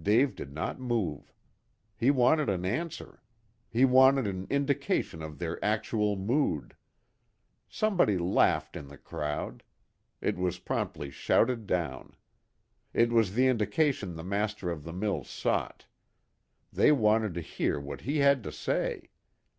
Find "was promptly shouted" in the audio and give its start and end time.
10.38-11.66